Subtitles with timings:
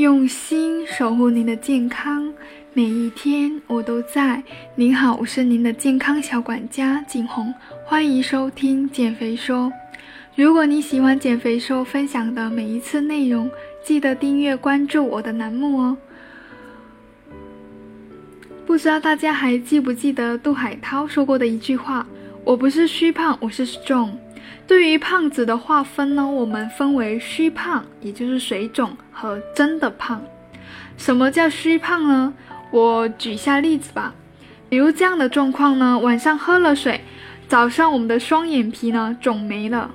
[0.00, 2.32] 用心守护您的健康，
[2.72, 4.42] 每一天我都在。
[4.74, 7.52] 您好，我是您的健康小管家景红，
[7.84, 9.70] 欢迎收听减肥说。
[10.34, 13.50] 如果你喜欢减肥说分享的每一次内容，
[13.84, 15.98] 记得订阅关注我的栏目哦。
[18.64, 22.06] 不知道大家还记不记得杜海涛说过的一句话
[22.42, 24.12] ：“我不是虚胖，我是 strong。”
[24.66, 30.22] 对于胖子的划分呢，我们分为虚胖，也就是水肿和真的胖。
[30.96, 32.32] 什么叫虚胖呢？
[32.70, 34.14] 我举下例子吧，
[34.68, 37.00] 比如这样的状况呢：晚上喝了水，
[37.48, 39.90] 早上我们的双眼皮呢肿没了；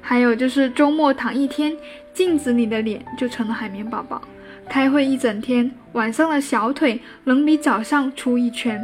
[0.00, 1.76] 还有就是周末躺一天，
[2.14, 4.20] 镜子里的脸就成了海绵宝宝；
[4.68, 8.78] 开会一整天，晚上的小腿能比早上粗一圈；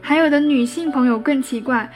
[0.00, 1.88] 还有的女性朋友更奇怪。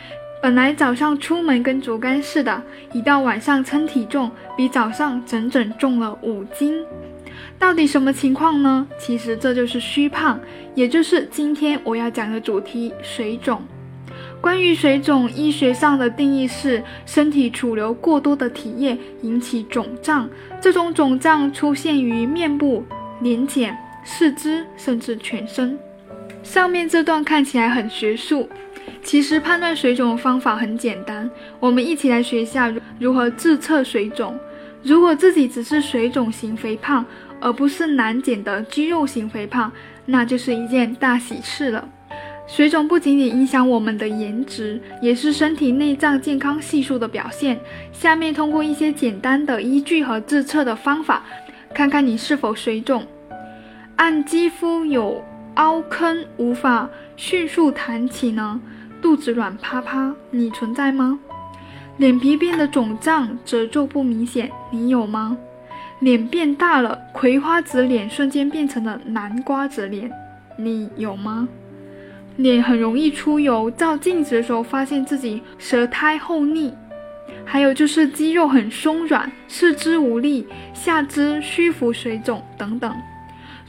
[0.42, 2.62] 本来早上出门跟竹竿似的，
[2.94, 6.82] 一到晚上称体重，比早上整整重了五斤。
[7.58, 8.86] 到底什么情况呢？
[8.98, 10.40] 其实这就是虚胖，
[10.74, 13.62] 也就是今天我要讲的主题——水肿。
[14.40, 20.26] 关于水肿，医学上的定义是身体储留过多的体液引起肿胀，
[20.58, 22.82] 这种肿胀出现于面部、
[23.20, 25.78] 脸颊、四肢，甚至全身。
[26.42, 28.48] 上面这段看起来很学术。
[29.02, 34.38] 其实判断水肿的方法很简单，我们一起来学一下如何自测水肿。
[34.82, 37.04] 如果自己只是水肿型肥胖，
[37.40, 39.70] 而不是难减的肌肉型肥胖，
[40.06, 41.88] 那就是一件大喜事了。
[42.46, 47.58] 水肿不仅仅影响我们的颜值，也是身体内脏健康系数的表现。
[47.92, 51.22] 下面通过一些简单的依据和自测的方法，
[51.72, 53.06] 看看你是否水肿。
[53.96, 55.22] 按肌肤有
[55.54, 58.60] 凹坑无法迅速弹起呢？
[59.00, 61.18] 肚子软趴趴，你存在吗？
[61.96, 65.36] 脸皮变得肿胀，褶皱不明显，你有吗？
[66.00, 70.10] 脸变大了，葵花籽脸瞬间变成了南瓜子脸，
[70.56, 71.48] 你有吗？
[72.36, 76.72] 脸很容易出油，照镜子的时候发现自己舌苔厚腻，
[77.44, 82.94] 还有就是肌肉很松软，四肢无力，下肢虚浮水肿等等。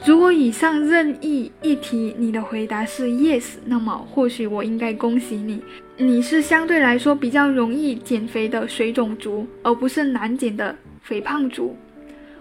[0.03, 5.61] 如果以上任意一题你的回答是 yes，那么或许我应该恭喜你，
[5.95, 11.77] 你是相对来说比较容易减肥的水肿族，而不是难减的肥胖族。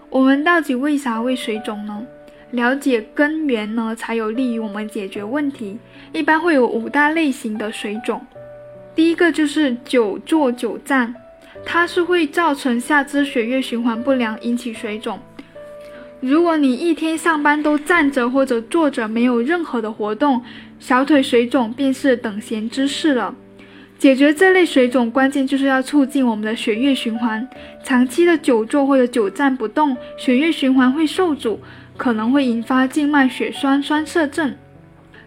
[0.08, 2.02] 我们到底为啥会水肿呢？
[2.52, 5.78] 了解根源呢，才有利于我们解决问题。
[6.14, 8.24] 一般会有五大类型的水肿，
[8.94, 11.14] 第一个就是久坐久站，
[11.64, 15.20] 它是会造成下肢血液循环不良，引起水肿。
[16.20, 20.42] 如果你一天上班都站着或者坐着，没有任何的活动，
[20.78, 23.34] 小腿水肿便是等闲之事了。
[23.98, 27.46] 解决这类水肿，关键就是要促进我们的血液循环。
[27.82, 31.58] 长期的久坐或者久站不动，血液循环会受阻，
[31.96, 34.54] 可能会引发静脉血栓栓塞症。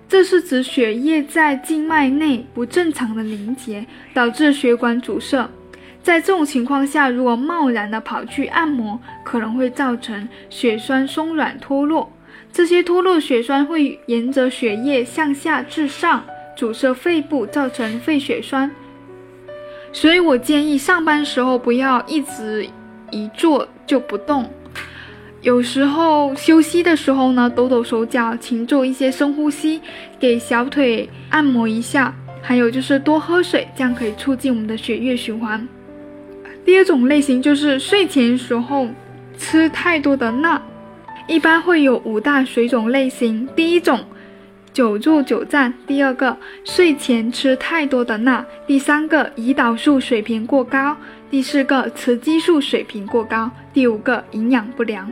[0.07, 3.83] 这是指血液在静脉内不正常的凝结，
[4.13, 5.49] 导致血管阻塞。
[6.03, 12.11] 在这种情况下，如果贸然的跑去按摩，可能会造成血栓松软脱落。
[12.51, 16.23] 这些脱落血栓会沿着血液向下至上，
[16.57, 18.69] 阻塞肺部，造成肺血栓。
[19.93, 22.67] 所以我建议上班时候不要一直
[23.09, 24.47] 一坐就不动，
[25.41, 29.79] 有时候休息的时候呢，抖抖手脚，勤做一些深呼吸，
[30.19, 32.13] 给小腿按摩一下。
[32.41, 35.65] 还有就是多喝水，这样可以促进我们的血液循环。
[36.65, 38.87] 第二种类型就是睡前时候
[39.37, 40.61] 吃太多的钠，
[41.27, 43.47] 一般会有五大水肿类型。
[43.55, 43.99] 第一种，
[44.71, 50.95] 久坐久站；第二个，睡前吃太多的钠；第三个，胰岛素水平过高；
[51.29, 55.11] 第四个，雌激素水平过高；第五个，营养不良。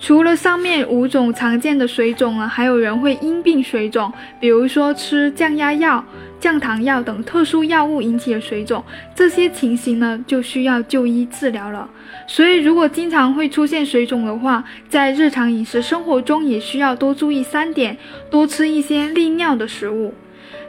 [0.00, 6.04] 除了上面五种常见的水肿呢，还有人会因病水肿，比如说吃降压药。
[6.40, 11.90] 降糖药等特殊药物引起的水肿，这些情形呢就需要就医治疗了。
[12.28, 17.96] 所以，如果经常会出现水肿的话，在日常饮食生活中也需要多注意三点：
[18.30, 20.14] 多吃一些利尿的食物。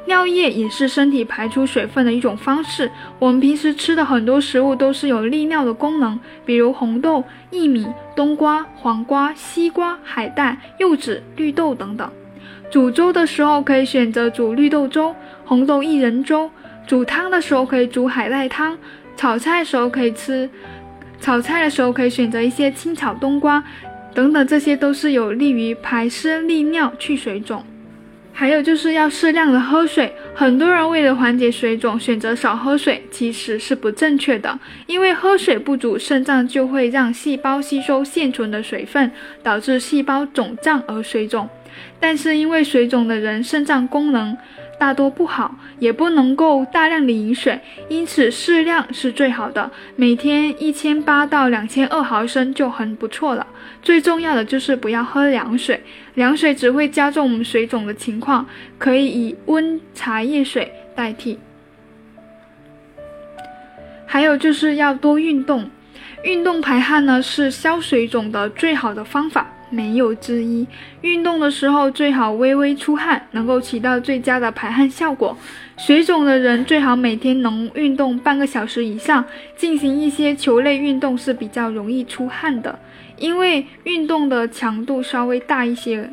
[0.09, 2.89] 尿液也是身体排出水分的一种方式。
[3.19, 7.85] 我们平时吃的很多食物都是有利尿的功能，比如红豆、薏米、
[8.15, 12.09] 冬瓜、黄瓜、西瓜、海带、柚子、绿豆等等。
[12.71, 15.15] 煮粥的时候可以选择煮绿豆粥。
[15.45, 16.49] 红豆薏仁粥，
[16.87, 18.75] 煮汤的时候可以煮海带汤，
[19.15, 20.49] 炒菜的时候可以吃，
[21.21, 23.63] 炒菜的时候可以选择一些清炒冬瓜，
[24.15, 27.63] 等等，这些都是有利于排湿利尿、去水肿。
[28.31, 30.13] 还有就是要适量的喝水。
[30.33, 34.57] 很多人为了缓解水肿，选择少喝水，其实是不正确的。
[34.87, 39.11] 因为喝水不足，肾脏就会让细胞吸收现存的水分，
[39.43, 41.49] 导致细胞肿胀而水肿。
[41.99, 44.37] 但是因为水肿的人肾脏功能
[44.79, 53.45] 大多不好，也不能够大量的饮水，因此适量是最好的，每天一千八到两千二毫升就很不错了。
[53.81, 55.81] 最重要的就是不要喝凉水，
[56.13, 58.45] 凉水只会加重我们水肿的情况，
[58.77, 61.37] 可以以温茶叶水代替。
[64.05, 65.69] 还有就是要多运动，
[66.23, 69.53] 运动排汗呢是消水肿的最好的方法。
[69.69, 70.65] 没有之一。
[71.01, 75.37] 运动的时候最好微微出汗，能够起到最佳的排汗效果。
[75.77, 79.23] 水肿的人最好每天能运动半个小时以上，
[79.55, 82.77] 进行一些球类运动是比较容易出汗的，
[83.17, 86.09] 因为运动的强度稍微大一些。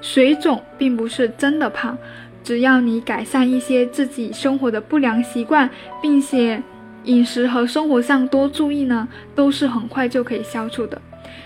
[0.00, 1.96] 水肿并不是真的胖，
[2.42, 5.70] 只要你改善一些自己生活的不良习惯，
[6.02, 6.62] 并且
[7.04, 11.00] 饮食和生活上多注意呢，都是很快就可以消除的。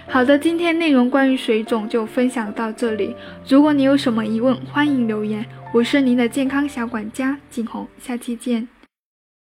[0.09, 3.15] 好的，今天内容关于水肿就分享到这里。
[3.47, 5.45] 如果你有什么疑问，欢迎留言。
[5.75, 8.78] 我是您的健康小管家景红，下期见。